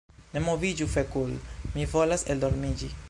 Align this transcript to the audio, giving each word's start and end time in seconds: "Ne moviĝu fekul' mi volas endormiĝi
"Ne 0.35 0.39
moviĝu 0.45 0.87
fekul' 0.93 1.35
mi 1.75 1.85
volas 1.93 2.27
endormiĝi 2.37 2.91